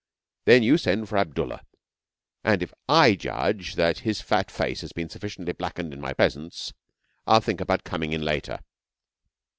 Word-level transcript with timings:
Then 0.45 0.63
you 0.63 0.79
send 0.79 1.07
for 1.07 1.19
Abdullah, 1.19 1.61
and 2.43 2.63
if 2.63 2.73
I 2.89 3.13
judge 3.13 3.75
that 3.75 3.99
his 3.99 4.19
fat 4.19 4.49
face 4.49 4.81
has 4.81 4.91
been 4.93 5.09
sufficiently 5.09 5.53
blackened 5.53 5.93
in 5.93 6.01
my 6.01 6.11
presence, 6.13 6.73
I'll 7.27 7.39
think 7.39 7.61
about 7.61 7.83
coming 7.83 8.11
in 8.11 8.23
later.' 8.23 8.61